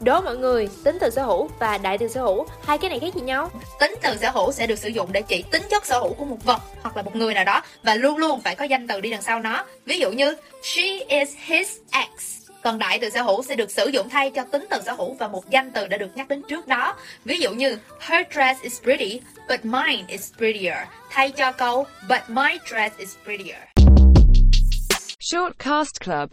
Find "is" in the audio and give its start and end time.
11.08-11.28, 18.62-18.82, 20.08-20.32, 22.96-23.16